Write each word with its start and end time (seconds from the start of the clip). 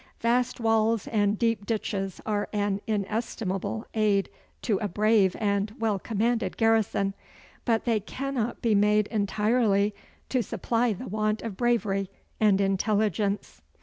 Vast 0.19 0.59
walls 0.59 1.07
and 1.09 1.37
deep 1.37 1.63
ditches 1.63 2.19
are 2.25 2.49
an 2.53 2.81
inestimable 2.87 3.85
aid 3.93 4.29
to 4.63 4.79
a 4.79 4.87
brave 4.87 5.35
and 5.39 5.75
well 5.77 5.99
commanded 5.99 6.57
garrison; 6.57 7.13
but 7.65 7.85
they 7.85 7.99
cannot 7.99 8.63
be 8.63 8.73
made 8.73 9.05
entirely 9.11 9.93
to 10.29 10.41
supply 10.41 10.91
the 10.91 11.07
want 11.07 11.43
of 11.43 11.55
bravery 11.55 12.09
and 12.39 12.59
intelligence. 12.59 13.61